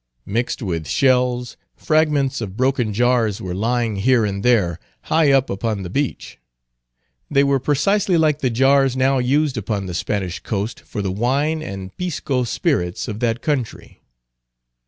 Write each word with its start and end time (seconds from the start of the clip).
Mixed 0.25 0.63
with 0.63 0.87
shells, 0.87 1.57
fragments 1.75 2.41
of 2.41 2.57
broken 2.57 2.91
jars 2.91 3.39
were 3.39 3.53
lying 3.53 3.97
here 3.97 4.25
and 4.25 4.41
there, 4.41 4.79
high 5.03 5.31
up 5.31 5.47
upon 5.47 5.83
the 5.83 5.91
beach. 5.91 6.39
They 7.29 7.43
were 7.43 7.59
precisely 7.59 8.17
like 8.17 8.39
the 8.39 8.49
jars 8.49 8.97
now 8.97 9.19
used 9.19 9.57
upon 9.57 9.85
the 9.85 9.93
Spanish 9.93 10.39
coast 10.39 10.79
for 10.79 11.03
the 11.03 11.11
wine 11.11 11.61
and 11.61 11.95
Pisco 11.97 12.45
spirits 12.45 13.07
of 13.07 13.19
that 13.19 13.43
country. 13.43 14.01